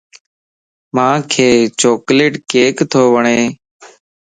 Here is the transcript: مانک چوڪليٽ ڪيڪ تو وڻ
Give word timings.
مانک 0.95 1.31
چوڪليٽ 1.79 2.33
ڪيڪ 2.51 2.75
تو 2.91 3.01
وڻ 3.13 3.25